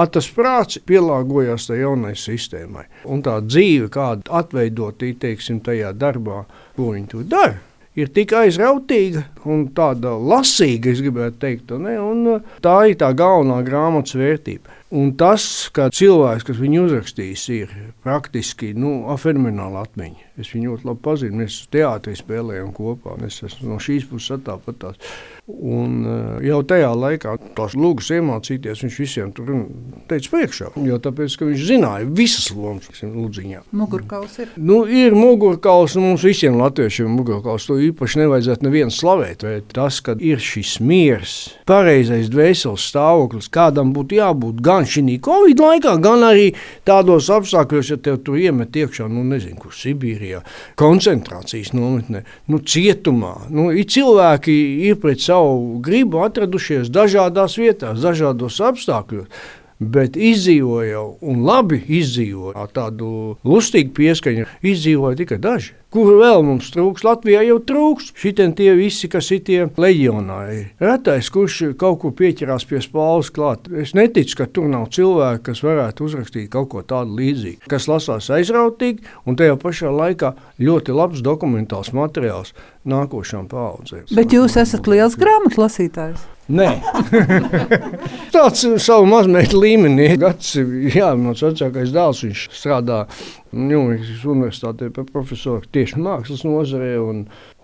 Tas 0.00 0.30
prāts 0.32 0.78
pielāgojās 0.88 1.66
tai 1.68 1.82
jaunai 1.82 2.14
sistēmai. 2.16 2.86
Un 3.10 3.20
tā 3.26 3.34
dzīve, 3.44 3.90
kāda 3.92 4.32
atveidot 4.38 5.02
teiksim, 5.20 5.58
tajā 5.60 5.90
darbā, 5.92 6.46
ko 6.76 6.94
viņi 6.94 7.10
tur 7.10 7.26
dara, 7.28 7.58
ir 7.98 8.10
tik 8.14 8.34
aizrautīga 8.36 9.24
un 9.50 9.66
tāda 9.74 10.12
lasīga, 10.14 10.92
es 10.92 11.02
gribētu 11.02 11.40
teikt. 11.42 11.72
Ne? 11.82 11.96
Un 12.02 12.26
uh, 12.36 12.52
tā 12.62 12.76
ir 12.90 12.98
tā 13.00 13.10
galvenā 13.16 13.60
grāmatas 13.66 14.18
vērtība. 14.18 14.76
Un 14.90 15.12
tas, 15.14 15.44
ka 15.70 15.86
cilvēks, 15.94 16.48
kas 16.48 16.58
viņu 16.58 16.88
uzrakstījis, 16.88 17.42
ir 17.54 17.74
praktiski 18.02 18.72
nu, 18.74 19.04
fenomenāla 19.22 19.84
atmiņa. 19.86 20.32
Es 20.42 20.50
viņu 20.50 20.72
ļoti 20.72 20.88
labi 20.88 21.04
pazinu. 21.04 21.42
Mēs 21.44 21.60
teātrī 21.70 22.16
spēlējām 22.18 22.72
kopā. 22.74 23.14
Es 23.28 23.38
esmu 23.46 23.70
no 23.70 23.78
šīs 23.82 24.08
puses 24.10 24.42
tāpat. 24.46 24.88
Un 25.60 26.04
eh, 26.06 26.46
jau 26.48 26.60
tajā 26.66 26.90
laikā 26.94 27.34
tās 27.56 27.74
lūgas 27.78 28.10
iemācīties, 28.14 28.82
viņš 28.84 28.98
visiem 29.02 29.32
tur 29.34 29.50
teica 30.10 30.32
priekšā. 30.34 30.70
Jo 30.86 30.98
tāpēc, 31.02 31.36
viņš 31.40 31.64
zināja 31.66 32.06
visas 32.06 32.50
lomas 32.54 33.02
lūdziņā. 33.02 33.64
Mugurkauls 33.76 34.38
ir. 34.42 34.52
Nu, 34.56 34.82
ir 34.86 35.16
mugurkauls, 35.16 35.96
un 35.98 36.10
mums 36.10 36.24
visiem 36.26 36.58
latviešiem 36.60 37.08
ir 37.08 37.14
mugurkauls. 37.16 37.66
To 37.68 37.78
īpaši 37.80 38.22
nevajadzētu 38.22 38.66
nevienu 38.66 38.94
slavēt. 38.94 39.44
Bet 39.46 39.72
tas, 39.76 40.00
ka 40.04 40.14
ir 40.20 40.40
šis 40.42 40.76
miers, 40.84 41.34
pareizais 41.68 42.30
dvēseles 42.32 42.86
stāvoklis, 42.92 43.50
kādam 43.52 43.94
būtu 43.96 44.20
jābūt 44.20 44.62
gan 44.64 44.88
šī 44.88 45.18
Covid 45.24 45.60
laikā, 45.64 45.96
gan 46.02 46.24
arī 46.26 46.50
tādos 46.86 47.30
apstākļos, 47.32 47.92
ja 47.94 47.98
tev 48.00 48.20
tur 48.24 48.38
iemet 48.38 48.76
iekšā, 48.76 49.08
nu 49.10 49.24
nezinu, 49.26 49.56
kur 49.62 49.74
Sibīrijā, 49.74 50.42
koncentrācijas 50.78 51.72
nometnē, 51.76 52.22
nu 52.52 52.60
cietumā. 52.60 53.32
Nu, 53.50 53.70
ir 53.72 53.88
cilvēki 53.90 54.56
ir 54.90 54.98
pret 55.00 55.22
savu 55.24 55.39
savu 55.40 55.80
gribu 55.80 56.20
atradušies 56.24 56.90
dažādās 56.92 57.56
vietās, 57.58 58.00
dažādos 58.02 58.60
apstākļos. 58.60 59.28
Bet 59.80 60.16
izdzīvoja 60.20 61.00
un 61.24 61.44
labi 61.48 61.78
izdzīvoja 61.88 62.66
tādu 62.76 63.36
lustīgu 63.48 63.94
pieskaņu, 63.96 64.48
izdzīvoja 64.60 65.16
tikai 65.22 65.38
daži. 65.40 65.72
Kur 65.90 66.12
vēl 66.20 66.44
mums 66.46 66.68
trūks? 66.70 67.02
Latvijā 67.02 67.40
jau 67.48 67.56
trūks. 67.66 68.12
Šitien 68.20 68.52
tie 68.54 68.68
visi, 68.78 69.08
kas 69.10 69.26
ir 69.34 69.40
tie 69.46 69.64
leģionāri. 69.80 70.60
Retais, 70.78 71.30
kurš 71.34 71.72
kaut 71.80 71.98
ko 72.04 72.12
pieķerās 72.14 72.68
pie 72.70 72.78
spāles 72.84 73.32
klāt. 73.34 73.66
Es 73.72 73.96
neticu, 73.98 74.36
ka 74.38 74.46
tur 74.46 74.68
nav 74.70 74.86
cilvēki, 74.94 75.42
kas 75.48 75.64
varētu 75.66 76.06
uzrakstīt 76.06 76.50
kaut 76.52 76.68
ko 76.70 76.84
tādu 76.86 77.16
līdzīgu. 77.18 77.66
Kas 77.72 77.88
lasās 77.90 78.30
aizrautīgi 78.36 79.02
un 79.26 79.40
tajā 79.40 79.56
pašā 79.58 79.90
laikā 79.90 80.36
ļoti 80.62 80.94
labs 80.94 81.24
dokumentāls 81.26 81.90
materiāls 81.96 82.52
nākošām 82.86 83.50
paudzēm. 83.50 84.06
Bet 84.14 84.36
jūs 84.36 84.60
esat 84.60 84.86
liels 84.92 85.18
grāmatu 85.18 85.64
lasītājs? 85.64 86.28
Nē, 86.50 86.70
tāds 88.34 88.64
savu 88.82 89.06
mazmetu 89.06 89.60
līmenī. 89.62 90.08
Gads, 90.18 90.56
jā, 90.90 91.12
mans 91.18 91.42
vecākais 91.44 91.92
dēls, 91.94 92.24
viņš 92.26 92.46
strādā 92.58 93.04
Ņūmikas 93.50 94.24
universitātē 94.30 94.88
par 94.94 95.06
profesoru 95.10 95.66
tieši 95.74 95.98
mākslas 96.02 96.42
nozarē. 96.46 96.92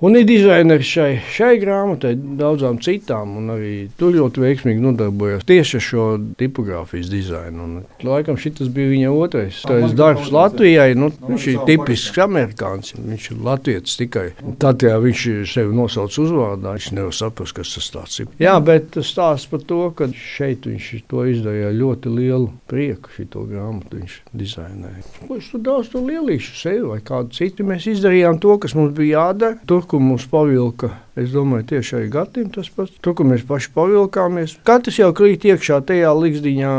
Un, 0.01 0.11
un 0.11 0.19
ir 0.21 0.27
dizaineris 0.29 0.89
šai, 0.93 1.13
šai 1.33 1.55
grāmatai, 1.57 2.11
daudzām 2.37 2.77
citām. 2.85 3.31
Arī 3.55 3.87
tur 3.97 4.13
ļoti 4.13 4.43
veiksmīgi 4.43 4.83
nodarbojas 4.85 5.47
tieši 5.49 5.79
ar 5.79 5.85
šo 5.87 6.05
tipogrāfijas 6.37 7.09
dizainu. 7.09 7.65
Un, 7.65 7.79
laikam 8.05 8.37
šis 8.37 8.69
bija 8.75 8.91
viņa 8.93 9.13
otrais 9.17 9.63
darbs 9.97 10.29
Latvijai. 10.35 10.91
Nu, 10.99 11.09
viņš 11.25 11.47
ir 11.53 11.63
tipisks 11.71 12.21
amerikānis. 12.21 12.93
Viņš 12.97 13.29
ir 13.33 13.41
latviečs 13.47 13.97
tikai. 14.03 14.27
Tad, 14.61 14.85
ja 14.85 14.99
viņš 15.01 15.25
sevi 15.55 15.73
nosauc 15.77 16.19
uzvārdā, 16.21 16.77
viņš 16.77 16.91
nevar 16.99 17.17
saprast, 17.17 17.57
kas 17.57 17.89
tas 17.95 18.21
ir. 18.21 18.29
Jā, 18.43 18.59
bet 18.61 18.93
tas 18.99 19.09
stāsta 19.15 19.55
par 19.55 19.65
to, 19.65 19.81
ka 19.97 20.11
šeit 20.13 20.69
viņš 20.69 20.93
to 21.09 21.25
izdarīja 21.33 21.73
ļoti 21.73 22.13
lielu 22.13 22.51
prieku. 22.69 23.15
Šo 23.17 23.47
grāmatu 23.49 24.03
viņš 24.03 24.21
dizainēja. 24.37 25.03
Ko 25.23 25.33
viņš 25.39 25.51
tur 25.55 25.65
daudz 25.71 25.91
to 25.95 26.05
lielīšu 26.05 26.55
sevi 26.61 26.85
vai 26.93 27.01
kādu 27.01 27.33
citu. 27.37 27.65
Mēs 27.65 27.89
izdarījām 27.97 28.43
to, 28.45 28.61
kas 28.61 28.77
mums 28.77 28.93
bija 28.97 29.25
jādara. 29.25 29.57
Tur, 29.65 29.86
kur 29.89 30.03
mums 30.03 30.27
pavilka, 30.31 30.91
es 31.19 31.33
domāju, 31.35 31.69
tieši 31.73 31.97
arī 32.01 32.11
Gatim 32.13 32.51
tas 32.55 32.69
pats. 32.75 32.95
Tur, 33.01 33.17
kur 33.19 33.29
mēs 33.31 33.47
paši 33.47 33.73
pavilkāmies. 33.77 34.59
Katrs 34.67 35.01
jau 35.01 35.13
krīt 35.17 35.47
iekšā 35.49 35.81
tajā 35.89 36.13
līgzdiņā, 36.19 36.77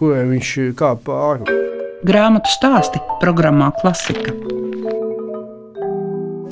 kurai 0.00 0.24
viņš 0.32 0.56
kāpa 0.78 1.20
ārā. 1.30 1.60
Grāmatu 2.04 2.52
stāsti 2.52 3.00
programmā 3.22 3.72
Klasika. 3.80 4.53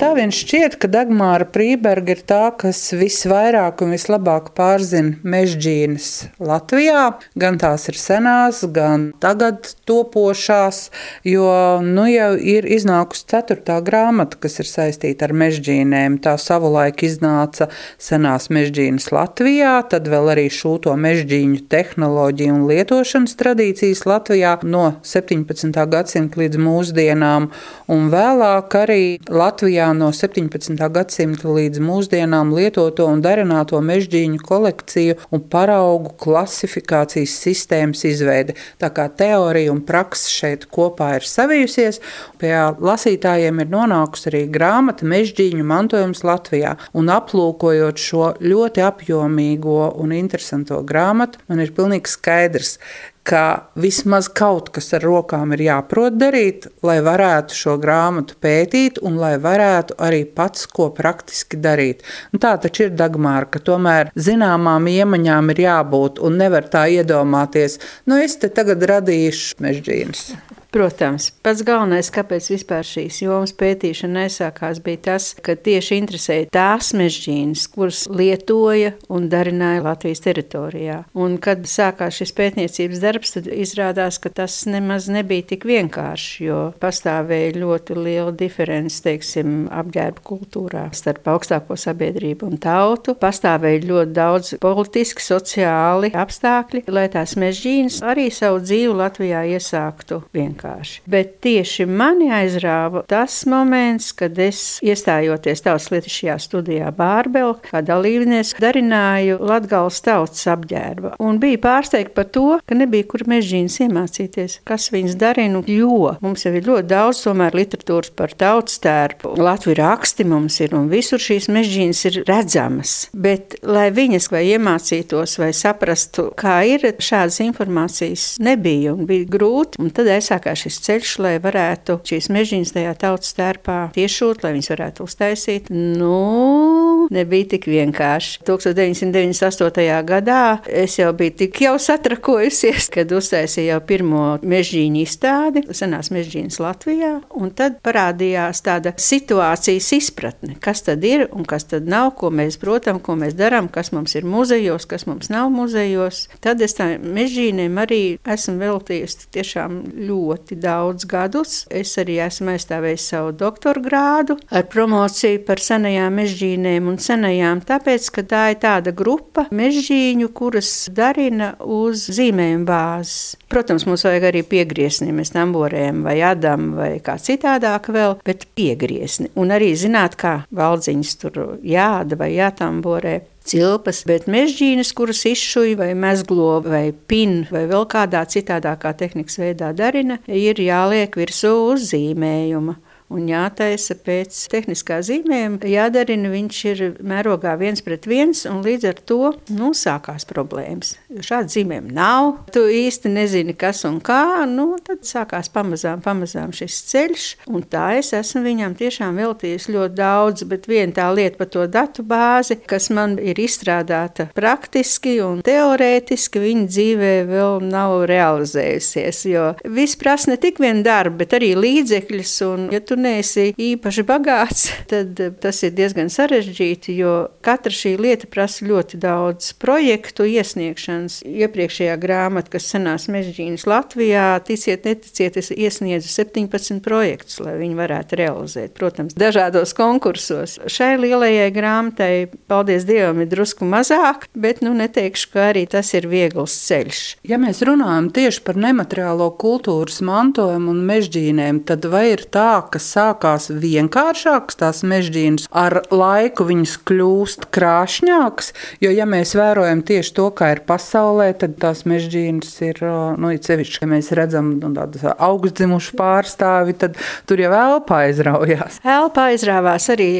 Tā 0.03 0.09
vien 0.17 0.33
šķiet, 0.35 0.73
ka 0.83 0.89
Dagmāra 0.91 1.45
Prīberga 1.47 2.11
ir 2.11 2.21
tā, 2.27 2.49
kas 2.59 2.81
visvairāk 2.91 3.79
un 3.85 3.93
vislabāk 3.95 4.49
pārzina 4.51 5.13
mežģīnas 5.23 6.07
Latvijā. 6.43 7.03
Gan 7.39 7.55
tās 7.61 7.87
ir 7.87 7.95
senās, 7.95 8.59
gan 8.75 9.05
tagad 9.23 9.69
topošās, 9.87 10.89
jo 11.23 11.45
nu 11.87 12.03
jau 12.11 12.33
ir 12.35 12.67
iznākusi 12.67 13.29
ceturtā 13.31 13.77
grāmata, 13.87 14.41
kas 14.43 14.59
ir 14.59 14.67
saistīta 14.67 15.29
ar 15.29 15.35
mežģīnēm. 15.39 16.19
Tā 16.27 16.35
savulaik 16.35 17.05
iznāca 17.07 17.69
senās 17.95 18.49
mežģīnas 18.51 19.07
Latvijā, 19.15 19.77
tad 19.87 20.11
vēl 20.11 20.33
arī 20.35 20.49
šūto 20.51 20.97
mežģīņu 20.99 21.63
tehnoloģiju 21.71 22.57
un 22.57 22.67
lietošanas 22.73 23.37
tradīcijas 23.39 24.03
Latvijā 24.11 24.57
no 24.67 24.83
17. 24.99 25.79
gadsimta 25.95 26.43
līdz 26.43 26.61
mūsdienām, 26.67 27.49
un 27.87 28.11
vēlāk 28.11 28.79
arī 28.83 29.01
Latvijā 29.31 29.92
no 29.97 30.09
17. 30.13 30.75
gadsimta 30.93 31.51
līdz 31.53 31.81
mūsdienām 31.83 32.53
lietoto 32.55 33.05
un 33.09 33.21
darināto 33.23 33.79
mežģīņu 33.83 34.41
kolekciju 34.43 35.17
un 35.33 35.43
paraugu 35.53 36.13
klasifikācijas 36.23 37.35
sistēmas 37.45 38.03
izveide. 38.09 38.57
Tā 38.81 38.89
kā 38.95 39.07
teorija 39.09 39.71
un 39.73 39.83
praksa 39.85 40.31
šeit 40.31 40.67
kopā 40.73 41.13
ir 41.19 41.27
savijusies, 41.27 42.01
pie 42.41 42.53
lasītājiem 42.83 43.63
ir 43.63 43.71
nonākusi 43.73 44.29
arī 44.31 44.43
grāmata 44.53 45.07
Mežģīņu 45.09 45.65
mantojums 45.67 46.23
Latvijā. 46.27 46.75
Un 46.97 47.11
aplūkojot 47.13 48.01
šo 48.01 48.33
ļoti 48.41 48.83
apjomīgo 48.85 49.93
un 50.01 50.15
interesanto 50.17 50.81
grāmatu, 50.87 51.41
man 51.47 51.63
ir 51.63 51.73
pilnīgi 51.75 52.13
skaidrs, 52.13 52.77
ka 53.23 53.71
vismaz 53.79 54.27
kaut 54.27 54.69
kas 54.75 54.91
ar 54.97 55.03
rokām 55.07 55.53
ir 55.55 55.63
jāprot 55.67 56.17
darīt, 56.19 56.67
lai 56.85 56.97
varētu 57.03 57.55
šo 57.57 57.75
grāmatu 57.81 58.35
pētīt 58.43 58.99
un 59.01 59.17
lai 59.21 59.35
varētu 59.41 59.97
arī 60.03 60.23
pats 60.39 60.67
ko 60.67 60.89
praktiski 60.95 61.59
darīt. 61.63 62.03
Un 62.33 62.43
tā 62.43 62.55
taču 62.63 62.87
ir 62.87 62.97
Dagmāra, 62.99 63.47
ka 63.49 63.63
tomēr 63.63 64.11
zināmām 64.15 64.89
iemaņām 64.91 65.53
ir 65.55 65.63
jābūt 65.67 66.19
un 66.23 66.41
nevar 66.43 66.67
tā 66.73 66.85
iedomāties, 66.97 67.79
nu 68.07 68.19
es 68.23 68.35
te 68.41 68.51
tagad 68.51 68.83
radīšu 68.91 69.63
mežģīnas. 69.63 70.27
Protams, 70.73 71.27
pats 71.45 71.59
galvenais, 71.61 72.07
kāpēc 72.09 72.47
šīs 72.49 73.19
jomas 73.21 73.51
pētīšana 73.53 74.23
nesākās, 74.23 74.79
bija 74.81 75.03
tas, 75.05 75.27
ka 75.45 75.53
tieši 75.53 75.99
interesēja 76.01 76.47
tās 76.49 76.87
mežģīnas, 76.97 77.67
kuras 77.69 77.99
lietoja 78.09 78.95
un 79.13 79.27
darināja 79.29 79.83
Latvijas 79.85 80.23
teritorijā. 80.25 80.95
Un, 81.13 81.35
kad 81.37 81.67
sākās 81.69 82.17
šis 82.17 82.33
pētniecības 82.39 83.03
darbs, 83.03 83.35
tad 83.35 83.51
izrādās, 83.53 84.17
ka 84.17 84.31
tas 84.33 84.55
nemaz 84.65 85.11
nebija 85.13 85.45
tik 85.51 85.67
vienkārši, 85.69 86.47
jo 86.47 86.63
pastāvēja 86.81 87.53
ļoti 87.59 87.99
liela 87.99 88.33
diference, 88.33 88.97
teiksim, 89.05 89.67
apģērba 89.69 90.25
kultūrā 90.25 90.87
starp 90.97 91.29
augstāko 91.35 91.77
sabiedrību 91.77 92.49
un 92.49 92.57
tautu. 92.65 93.13
Pastāvēja 93.21 93.85
ļoti 93.91 94.17
daudz 94.17 94.51
politiski, 94.65 95.21
sociāli 95.21 96.15
apstākļi, 96.17 96.87
lai 96.89 97.05
tās 97.13 97.37
mežģīnas 97.37 98.01
arī 98.09 98.31
savu 98.33 98.65
dzīvi 98.65 98.99
Latvijā 99.03 99.45
iesāktu 99.53 100.23
vienkārši 100.33 100.62
vienkārši. 100.63 101.01
Bet 101.05 101.41
tieši 101.43 101.85
mani 101.85 102.31
aizrāva 102.31 103.03
tas 103.07 103.45
moments, 103.45 104.11
kad 104.13 104.37
es 104.39 104.79
iestājoties 104.83 105.63
tautas 105.63 105.89
lietišķajā 105.91 106.37
studijā 106.39 106.91
Bārbelā, 106.95 107.57
kā 107.63 107.81
dalībnieks, 107.83 108.55
darināju 108.61 109.39
Latgales 109.43 110.01
tautas 110.01 110.45
apģērba. 110.47 111.15
Un 111.19 111.39
bija 111.39 111.59
pārsteigta 111.63 112.13
par 112.15 112.29
to, 112.33 112.59
ka 112.65 112.75
nebija 112.75 113.07
kur 113.07 113.25
mežģīnas 113.27 113.79
iemācīties, 113.87 114.59
kas 114.67 114.89
viņas 114.93 115.17
darina, 115.19 115.63
jo 115.67 116.15
mums 116.21 116.45
jau 116.45 116.53
ir 116.53 116.67
ļoti 116.67 116.87
daudz 116.87 117.23
tomēr 117.25 117.55
literatūras 117.57 118.13
par 118.15 118.33
tautas 118.37 118.79
tērpu. 118.83 119.35
Latvijas 119.37 119.79
raksti 119.79 120.25
mums 120.27 120.59
ir 120.61 120.75
un 120.77 120.89
visur 120.91 121.21
šīs 121.21 121.49
mežģīnas 121.51 122.03
ir 122.09 122.19
redzamas. 122.27 122.95
Bet, 123.13 123.57
lai 123.65 123.89
viņas 123.93 124.29
vai 124.33 124.43
iemācītos 124.53 125.37
vai 125.41 125.51
saprastu, 125.55 126.29
kā 126.37 126.61
ir, 126.67 126.85
šādas 127.03 127.39
informācijas 127.43 128.27
nebija 128.43 128.93
un 128.93 129.07
bija 129.09 129.27
grūti. 129.33 129.79
Un 129.81 129.91
tad 129.95 130.09
es 130.13 130.29
sāku 130.53 130.69
šis 130.69 130.79
ceļš, 130.85 131.11
lai 131.23 131.33
varētu 131.41 131.99
šīs 132.05 132.29
mežģīnas 132.31 132.73
tajā 132.75 132.93
tautas 132.99 133.33
tērpā 133.37 133.91
tiešot, 133.95 134.43
lai 134.43 134.53
viņas 134.55 134.69
varētu 134.73 135.03
uztaisīt. 135.07 135.69
Nu, 135.69 137.07
nebija 137.13 137.49
tik 137.55 137.67
vienkārši. 137.67 138.43
1998. 138.45 140.03
gadā 140.05 140.59
es 140.67 140.97
jau 140.99 141.11
biju 141.13 141.33
tik 141.43 141.61
jau 141.65 141.75
satrakojusies, 141.81 142.89
kad 142.93 143.11
uztaisīju 143.11 143.71
jau 143.71 143.79
pirmo 143.85 144.23
mežģīņu 144.43 145.01
izstādi, 145.03 145.65
senās 145.73 146.11
mežģīnas 146.13 146.59
Latvijā, 146.61 147.13
un 147.33 147.51
tad 147.51 147.79
parādījās 147.83 148.63
tāda 148.63 148.93
situācijas 148.97 149.91
izpratne, 149.97 150.57
kas 150.63 150.85
tad 150.85 151.03
ir 151.07 151.27
un 151.31 151.47
kas 151.49 151.67
tad 151.71 151.89
nav, 151.89 152.13
ko 152.19 152.31
mēs 152.33 152.59
protam, 152.61 153.01
ko 153.03 153.17
mēs 153.19 153.35
darām, 153.39 153.69
kas 153.73 153.91
mums 153.95 154.15
ir 154.15 154.27
muzejos, 154.27 154.87
kas 154.89 155.07
mums 155.09 155.31
nav 155.33 155.51
muzejos. 155.53 156.27
Tad 156.43 156.61
es 156.63 156.77
tam 156.77 156.93
mežģīniem 157.13 157.77
arī 157.81 158.01
esmu 158.21 158.59
veltījusi 158.61 159.29
tiešām 159.33 159.81
ļoti 160.07 160.42
daudz 160.51 161.07
gadus. 161.09 161.63
Es 161.71 161.95
arī 162.01 162.19
esmu 162.25 162.53
aizstāvējis 162.53 163.07
savu 163.13 163.31
doktora 163.37 163.81
grādu 163.83 164.37
ar 164.51 164.67
promociju 164.71 165.41
par 165.47 165.61
senajām 165.63 166.19
mežģīnēm 166.19 166.89
un 166.91 166.99
senajām, 167.01 167.63
tāpēc, 167.67 168.09
ka 168.13 168.25
tā 168.27 168.43
ir 168.53 168.59
tāda 168.63 168.93
grupa 168.95 169.47
mežģīņu, 169.53 170.29
kuras 170.35 170.71
darina 170.93 171.53
uz 171.63 172.07
zīmējuma 172.13 172.67
bāzes. 172.67 173.35
Protams, 173.53 173.85
mums 173.87 174.05
vajag 174.07 174.29
arī 174.31 174.43
piegriezni, 174.49 175.13
mēs 175.15 175.33
tamborējam 175.35 176.01
vai 176.05 176.17
adam 176.25 176.71
vai 176.77 176.95
kā 177.03 177.17
citādāk 177.21 177.91
vēl, 177.93 178.17
bet 178.25 178.47
piegriezni. 178.57 179.29
Un 179.39 179.53
arī 179.53 179.73
zināt, 179.77 180.17
kā 180.19 180.39
valdziņas 180.53 181.13
tur 181.21 181.43
jāda 181.63 182.17
vai 182.19 182.33
jātamborē 182.35 183.19
cilpas, 183.47 184.03
bet 184.07 184.29
mežģīnas, 184.31 184.93
kuras 184.97 185.25
izšuja 185.29 185.77
vai 185.79 185.91
mezglo 185.97 186.61
vai 186.65 186.87
pin 186.91 187.43
vai 187.51 187.65
vēl 187.69 187.87
kādā 187.91 188.23
citādākā 188.29 188.95
tehnikas 188.99 189.39
veidā 189.41 189.73
darina, 189.77 190.19
ir 190.27 190.59
jāliek 190.61 191.15
virsū 191.19 191.53
uz 191.73 191.91
zīmējuma 191.91 192.79
un 193.13 193.27
jātaisa 193.29 193.95
pēc 194.03 194.43
tehniskā 194.51 194.99
zīmējuma. 195.05 195.61
Jādarina 195.69 196.31
viņš 196.33 196.59
ir 196.71 196.83
mērogā 197.05 197.55
viens 197.61 197.83
pret 197.85 198.07
viens, 198.09 198.43
un 198.49 198.63
līdz 198.65 198.89
ar 198.89 199.01
to 199.09 199.19
nu, 199.53 199.71
sākās 199.77 200.27
problēmas. 200.29 200.95
Jo 201.13 201.23
šādu 201.25 201.53
zīmējumu 201.57 201.93
nav, 201.95 202.29
tu 202.53 202.65
īsti 202.69 203.11
nezini, 203.13 203.55
kas 203.57 203.83
un 203.89 203.99
kā. 204.03 204.43
Nu, 204.49 204.73
tad 204.83 205.05
sākās 205.07 205.51
pamazām, 205.53 206.01
pamazām 206.03 206.53
šis 206.55 206.79
ceļš, 206.91 207.27
un 207.53 207.65
tā 207.69 207.93
es 207.99 208.13
esmu 208.17 208.43
viņam 208.47 208.77
tiešām 208.79 209.19
veltījis 209.21 209.69
ļoti 209.73 209.97
daudz. 209.99 210.47
Bet 210.49 210.67
viena 210.69 210.95
tā 210.97 211.09
lieta 211.15 211.39
par 211.39 211.51
to 211.53 211.65
datu 211.71 212.05
bāzi, 212.07 212.57
kas 212.67 212.89
man 212.93 213.15
ir 213.21 213.39
izstrādāta 213.41 214.27
praktiski 214.35 215.17
un 215.23 215.41
teorētiski, 215.45 216.41
viņa 216.43 216.67
dzīvē 216.69 217.13
vēl 217.29 217.63
nav 217.69 218.03
realizējusies. 218.09 219.23
Jo 219.29 219.51
viss 219.63 219.99
prasa 219.99 220.33
ne 220.33 220.39
tik 220.41 220.61
vien 220.63 220.83
darbu, 220.85 221.21
bet 221.23 221.37
arī 221.37 221.53
līdzekļus. 221.57 222.35
Un, 222.47 222.67
ja 222.73 222.81
tu 222.83 222.97
neesi 223.03 223.51
īpaši 223.59 224.05
bagāts, 224.07 224.67
tad 224.91 225.19
eh, 225.21 225.33
tas 225.43 225.61
ir 225.65 225.73
diezgan 225.77 226.11
sarežģīti, 226.13 226.95
jo 226.99 227.13
katra 227.45 227.73
šī 227.73 227.95
lieta 228.01 228.29
prasa 228.31 228.65
ļoti 228.67 228.99
daudz 229.03 229.53
projektu 229.61 230.27
iesniegšanas. 230.29 231.21
Iepriekšējā 231.27 231.95
grāmata, 232.01 232.53
kas 232.55 232.69
senās 232.73 233.09
mežģīnas 233.11 233.65
Latvijā, 233.69 234.27
ticiet, 234.47 234.87
neticiet, 234.87 235.37
es 235.39 235.51
iesniedzu 235.53 236.09
17 236.11 236.81
projektus, 236.83 237.39
lai 237.43 237.55
viņi 237.59 237.77
varētu 237.77 238.19
realizēt, 238.19 238.73
protams, 238.77 239.15
dažādos 239.19 239.75
konkursos. 239.77 240.59
Šai 240.71 240.95
lielajai 241.01 241.49
grāmatai, 241.55 242.11
paldies 242.51 242.87
Dievam, 242.87 243.23
ir 243.23 243.31
drusku 243.31 243.67
mazāk, 243.67 244.27
bet 244.33 244.61
nu 244.65 244.73
neteikšu, 244.77 245.31
ka 245.33 245.49
arī 245.51 245.65
tas 245.69 245.93
ir 245.97 246.07
viegls 246.11 246.55
ceļš. 246.67 247.03
Ja 247.27 247.39
mēs 247.41 247.63
runājam 247.65 248.09
tieši 248.13 248.43
par 248.45 248.59
nemateriālo 248.59 249.29
kultūras 249.39 250.01
mantojumu 250.05 250.73
un 250.73 250.83
mežģīnēm, 250.87 251.63
tad 251.67 251.87
vai 251.91 252.05
ir 252.13 252.25
tā, 252.33 252.63
ka 252.71 252.81
sākās 252.83 253.49
vienkāršākas 253.49 254.59
tās 254.59 254.81
mežģīnas, 254.87 255.47
ar 255.49 255.79
laiku 255.93 256.47
viņas 256.49 256.75
kļūst 256.87 257.47
krāšņākas. 257.53 258.51
Jo, 258.83 258.91
ja 258.93 259.07
mēs 259.09 259.35
vērojam 259.37 259.83
tieši 259.85 260.15
to, 260.17 260.29
kā 260.35 260.53
ir 260.55 260.63
pasaulē, 260.67 261.31
tad 261.39 261.57
tās 261.61 261.85
mežģīnas 261.89 262.51
ir, 262.67 262.83
nu, 263.19 263.33
sevišķi, 263.33 263.81
ja 263.83 263.91
mēs 263.93 264.11
redzam 264.17 264.53
nu, 264.59 264.73
tādas 264.75 265.05
augstdzimušu 265.13 265.97
pārstāvi, 265.99 266.77
tad 266.83 266.99
tur 267.29 267.41
jau 267.43 267.53
elpa 267.57 268.03
aizraujās. 268.07 268.81
Elpa 268.83 269.29
aizrāvās 269.31 269.89
arī 269.93 270.11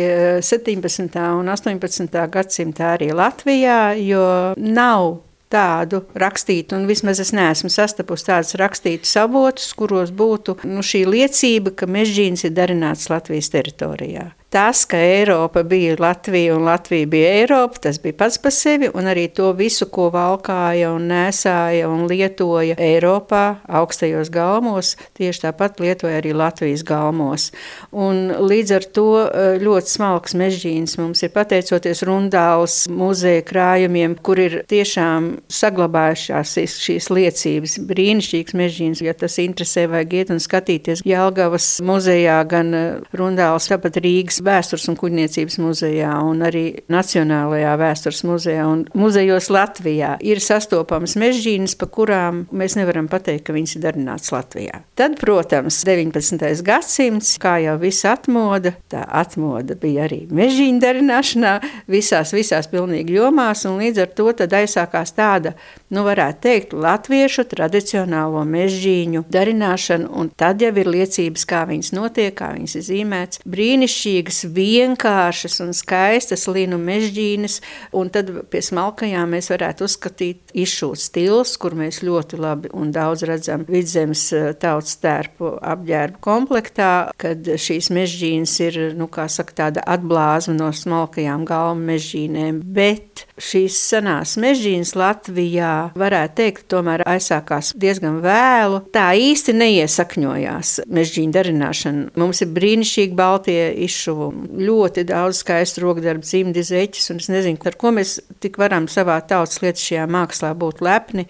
17. 0.44 1.20
un 1.40 1.54
18. 1.54 2.24
gadsimtā 2.34 2.96
arī 2.98 3.12
Latvijā, 3.16 3.82
jo 4.00 4.26
nav 4.58 5.22
tādu 5.54 6.04
rakstītu, 6.20 6.78
un 6.78 6.88
vismaz 6.90 7.22
es 7.24 7.34
neesmu 7.36 7.72
sastapusi 7.74 8.30
tādus 8.30 8.58
rakstītus 8.60 9.16
avotus, 9.22 9.72
kuros 9.78 10.14
būtu 10.14 10.58
nu, 10.68 10.84
šī 10.86 11.06
liecība, 11.10 11.76
ka 11.78 11.90
mežģīns 11.90 12.48
ir 12.48 12.56
darināts 12.58 13.10
Latvijas 13.14 13.52
teritorijā. 13.54 14.32
Tas, 14.54 14.86
ka 14.86 14.98
Eiropa 15.02 15.64
bija 15.64 15.96
Latvija 16.00 16.56
un 16.56 16.64
Latvija 16.64 17.06
bija 17.06 17.30
Eiropa, 17.40 17.80
tas 17.82 17.98
bija 18.02 18.14
pats 18.14 18.38
par 18.38 18.54
sevi, 18.54 18.86
un 18.94 19.08
arī 19.10 19.24
to 19.34 19.48
visu, 19.58 19.88
ko 19.90 20.12
valkāja 20.14 20.92
un 20.94 21.08
nesāja 21.10 21.88
un 21.90 22.04
lietoja 22.06 22.76
Eiropā, 22.78 23.64
augstajos 23.66 24.30
galmos, 24.30 24.92
tieši 25.18 25.48
tāpat 25.48 25.82
lietoja 25.82 26.20
arī 26.20 26.36
Latvijas 26.38 26.84
galmos. 26.86 27.48
Un 27.90 28.30
līdz 28.30 28.76
ar 28.78 28.86
to 28.94 29.08
eh, 29.24 29.56
ļoti 29.64 29.94
smalks 29.96 30.38
mežģīns 30.38 31.00
mums 31.02 31.26
ir 31.26 31.34
pateicoties 31.34 32.06
Rundāls 32.06 32.78
muzeja 32.94 33.42
krājumiem, 33.50 34.14
kur 34.22 34.38
ir 34.38 34.60
tiešām 34.70 35.32
saglabājušās 35.50 36.54
šīs 36.76 37.10
liecības. 37.10 37.80
Brīnišķīgs 37.90 38.60
mežģīns, 38.62 39.02
ja 39.02 39.18
tas 39.18 39.42
interesē, 39.42 39.90
vajag 39.90 40.16
iet 40.22 40.38
un 40.38 40.46
skatīties 40.46 41.02
Jelgavas 41.10 41.74
muzejā, 41.82 42.38
gan 42.54 42.74
eh, 42.78 42.88
Rundāls, 43.18 43.72
tāpat 43.74 43.98
Rīgas 44.06 44.43
vēstures 44.44 44.86
un 44.92 44.98
kuģniecības 45.00 45.58
muzejā 45.62 46.12
un 46.28 46.44
arī 46.46 46.64
Nacionālajā 46.92 47.74
vēstures 47.80 48.24
muzejā 48.28 48.66
un 48.68 48.84
muzejos 48.98 49.50
Latvijā 49.54 50.16
ir 50.26 50.42
sastopamas 50.44 51.16
mežģīnas, 51.20 51.76
pa 51.80 51.88
kurām 51.92 52.44
mēs 52.56 52.78
nevaram 52.80 53.10
pateikt, 53.12 53.46
ka 53.48 53.56
viņas 53.56 53.78
ir 53.78 53.86
darināts 53.86 54.34
Latvijā. 54.34 54.84
Tad, 55.00 55.18
protams, 55.22 55.80
19. 55.88 56.44
gadsimts, 56.66 57.36
kā 57.42 57.58
jau 57.64 57.78
viss 57.82 58.06
atmoda, 58.10 58.76
tā 58.92 59.04
atmoda 59.24 59.78
bija 59.80 60.08
arī 60.08 60.24
mežģīņa 60.34 60.84
darināšanā 60.84 61.54
visās, 61.92 62.34
visās 62.36 62.70
pilnīgi 62.72 63.18
jomās, 63.20 63.66
un 63.70 63.80
līdz 63.82 64.04
ar 64.06 64.14
to 64.18 64.30
tad 64.44 64.56
aizsākās 64.60 65.16
tāda, 65.18 65.56
nu 65.96 66.04
varētu 66.08 66.44
teikt, 66.48 66.76
latviešu 66.76 67.48
tradicionālo 67.54 68.44
mežģīņu 68.50 69.26
darināšana, 69.32 70.12
un 70.12 70.34
tad 70.36 70.64
jau 70.64 70.74
ir 70.76 70.92
liecības, 70.98 71.48
kā 71.48 71.64
viņas 71.70 71.94
notiek, 71.96 72.36
kā 72.36 72.52
viņas 72.58 72.78
ir 72.82 72.88
zīmētas. 72.90 73.44
Brīnišķīgi 73.48 74.34
liekas 74.34 74.56
vienkāršas 74.56 75.60
un 75.62 75.74
skaistas 75.74 76.48
linu 76.48 76.78
mežģīnes, 76.78 77.60
un 77.94 78.10
tad 78.10 78.32
pie 78.50 78.62
smalkajām 78.62 79.30
mēs 79.34 79.50
varētu 79.52 79.86
uzskatīt 79.86 80.54
izšūt 80.54 81.00
stils, 81.00 81.58
kur 81.58 81.76
mēs 81.76 82.02
ļoti 82.04 82.40
labi 82.40 82.72
un 82.74 82.92
daudz 82.92 83.24
redzam 83.24 83.66
vidzemes 83.68 84.32
eh, 84.34 84.54
tautas 84.54 84.98
tērpu 84.98 85.60
apģērbu 85.62 86.22
komplektā, 86.24 87.12
kad 87.18 87.44
šīs 87.44 87.92
mežģīnes 87.94 88.56
ir, 88.64 88.80
nu, 88.98 89.08
kā 89.08 89.28
saka, 89.28 89.54
tāda 89.54 89.84
atblāzma 89.86 90.56
no 90.58 90.72
smalkajām 90.74 91.46
galmu 91.46 91.92
mežģīnēm, 91.94 92.62
bet 92.64 93.13
šīs 93.42 93.78
senās 93.90 94.36
mežģīnes 94.42 94.94
Latvijā 94.98 95.74
varētu 95.98 96.36
teikt, 96.38 96.66
tomēr 96.72 97.04
aizsākās 97.10 97.72
diezgan 97.80 98.20
vēlu. 98.24 98.84
Tā 98.94 99.08
īsti 99.18 99.56
neiesakņojās 99.58 100.74
mežģīņu 100.94 101.34
darināšana. 101.34 102.06
Mums 102.20 102.44
ir 102.46 102.52
brīnišķīgi 102.54 103.18
baltie 103.18 103.58
izšuvu 103.88 104.30
ļoti 104.62 105.06
daudz 105.10 105.42
skaistu 105.42 105.86
rokdarbu, 105.86 106.26
dzimdi 106.26 106.64
zeķis, 106.68 107.10
un 107.14 107.22
es 107.24 107.30
nezinu, 107.34 107.62
ar 107.70 107.78
ko 107.80 107.94
mēs 107.96 108.20
tik 108.44 108.60
varam 108.62 108.88
savā 108.92 109.18
tautas 109.28 109.62
lietas 109.64 109.86
šajā 109.88 110.06
mākslā 110.14 110.54
būt 110.60 110.84
lepni. 110.86 111.26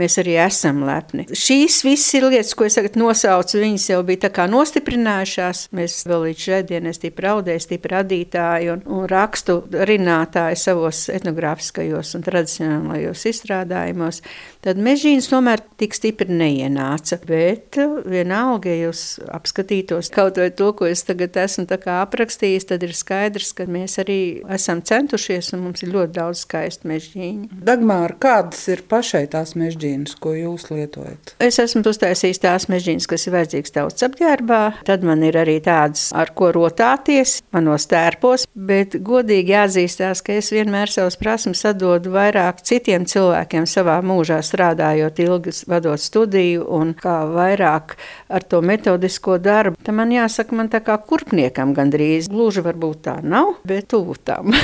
Mēs 0.00 0.18
arī 0.22 0.36
esam 0.42 0.82
lepni. 0.88 1.28
Šīs 1.30 1.82
visas 1.86 2.18
ir 2.18 2.28
lietas, 2.28 2.54
ko 2.58 2.66
es 2.66 2.78
tagad 2.78 2.98
nosaucu, 2.98 3.60
viņas 3.62 3.88
jau 3.92 4.00
bija 4.06 4.24
tā 4.26 4.32
kā 4.34 4.48
nostiprinājušās. 4.50 5.68
Mēs 5.76 6.00
vēl 6.08 6.28
līdz 6.28 6.48
šai 6.48 6.60
dienai 6.68 6.94
stipri 6.96 7.28
raudēji, 7.28 7.66
stipri 7.68 7.94
radītāji 7.94 8.72
un, 8.74 8.84
un 8.90 9.08
rakstu 9.10 9.60
rinātāji 9.70 10.58
savos 10.60 11.06
etnogrāfiskajos 11.54 12.14
un 12.16 12.24
tradicionālajos 12.24 13.24
izstrādājumos. 13.30 14.20
Tad 14.64 14.78
mežģīns 14.78 15.28
tomēr 15.30 15.62
tik 15.78 15.94
stipri 15.94 16.28
neienāca, 16.30 17.18
bet 17.26 17.78
vienalga, 18.06 18.70
ja 18.70 18.88
jūs 18.88 19.20
apskatītos 19.28 20.10
kaut 20.14 20.38
vai 20.38 20.50
to, 20.50 20.72
ko 20.74 20.86
es 20.86 21.04
tagad 21.04 21.36
esmu 21.36 21.66
aprakstījis, 21.68 22.18
rakstījis, 22.24 22.66
tad 22.68 22.82
ir 22.82 22.94
skaidrs, 22.94 23.52
ka 23.54 23.66
mēs 23.66 23.98
arī 23.98 24.42
esam 24.52 24.82
centušies 24.82 25.52
un 25.54 25.64
mums 25.64 25.82
ir 25.82 25.92
ļoti 25.94 26.14
daudz 26.14 26.44
skaistu 26.44 26.88
mežģīņu. 26.88 27.60
Dagmāra, 27.64 28.16
kādas 28.18 28.66
ir 28.68 28.84
pašai 28.88 29.26
tās 29.30 29.54
mežģīnas, 29.54 30.16
ko 30.20 30.34
jūs 30.34 30.70
lietojat? 30.70 31.36
Es 31.42 31.58
esmu 31.62 31.84
uztaisījis 31.86 32.42
tās 32.42 32.68
mežģīnas, 32.72 33.08
kas 33.10 33.26
ir 33.26 33.36
vajadzīgas 33.36 33.74
tautas 33.74 34.06
apģērbā. 34.08 34.62
Tad 34.88 35.04
man 35.06 35.22
ir 35.26 35.38
arī 35.38 35.58
tādas, 35.64 36.10
ar 36.14 36.32
ko 36.36 36.50
rotāties 36.54 37.40
manos 37.54 37.86
tērpos, 37.90 38.46
bet 38.54 38.96
godīgi 39.04 39.54
jāatzīstās, 39.54 40.24
ka 40.24 40.38
es 40.40 40.50
vienmēr 40.54 40.92
savus 40.92 41.04
savas 41.04 41.20
prasmes 41.34 41.64
atdodu 41.66 42.12
vairāk 42.14 42.60
citiem 42.62 43.02
cilvēkiem 43.10 43.64
savā 43.66 43.96
mūžā, 44.06 44.36
strādājot 44.46 45.18
ilgi, 45.24 45.50
vadot 45.66 45.98
studiju 45.98 46.62
un 46.76 46.92
kā 46.94 47.26
vairāk 47.26 47.96
ar 48.30 48.46
to 48.46 48.60
metodisko 48.62 49.40
darbu. 49.42 49.74
Te 49.82 49.90
man 49.90 50.14
jāsaka, 50.14 50.54
man 50.54 50.70
tā 50.70 50.78
kā 50.86 50.94
kurpniekam 50.94 51.74
gandrīz 51.74 52.30
gluži 52.30 52.62
varbūt 52.62 53.02
tā 53.08 53.16
nav, 53.26 53.58
bet 53.66 53.90
tuvu 53.90 54.14
tam. 54.22 54.54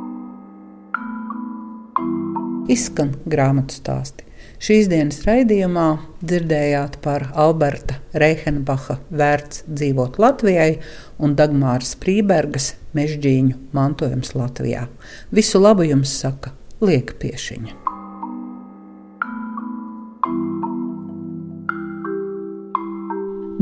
Izskan 2.76 3.16
grāmatu 3.24 3.80
stāsti. 3.80 4.28
Šīs 4.60 4.90
dienas 4.92 5.22
raidījumā 5.24 5.86
dzirdējāt 6.20 6.98
par 7.00 7.30
Alberta 7.32 7.96
Reihenbacha 8.12 8.98
vērts 9.08 9.62
dzīvot 9.64 10.18
Latvijai 10.20 10.74
un 11.16 11.32
Dagmāras 11.38 11.94
Prībergas 11.96 12.74
mežģīņu 12.92 13.56
mantojums 13.72 14.34
Latvijā. 14.36 14.84
Visu 15.32 15.62
labu 15.64 15.88
jums 15.88 16.12
saka 16.12 16.52
Lieka 16.84 17.16
Piešiņa. 17.22 17.78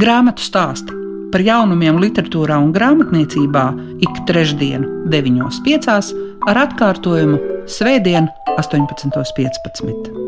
Grāmatu 0.03 0.43
stāsti 0.43 0.99
par 1.31 1.45
jaunumiem 1.47 2.01
literatūrā 2.03 2.59
un 2.59 2.73
grāmatniecībā 2.75 3.69
ik 4.03 4.25
trešdienu, 4.27 5.07
9.5. 5.15 6.11
ar 6.51 6.67
atkārtojumu 6.67 7.39
Svētdien, 7.71 8.33
18.15. 8.57 10.28